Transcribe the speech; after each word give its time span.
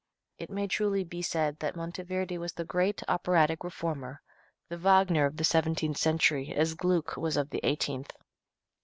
It 0.39 0.49
may 0.49 0.65
truly 0.65 1.03
be 1.03 1.21
said 1.21 1.59
that 1.59 1.75
Monteverde 1.75 2.35
was 2.39 2.53
the 2.53 2.65
great 2.65 3.03
operatic 3.07 3.63
reformer, 3.63 4.19
the 4.67 4.77
Wagner, 4.79 5.27
of 5.27 5.37
the 5.37 5.43
seventeenth 5.43 5.97
century, 5.97 6.51
as 6.55 6.73
Gluck 6.73 7.17
was 7.17 7.37
of 7.37 7.51
the 7.51 7.59
eighteenth. 7.61 8.11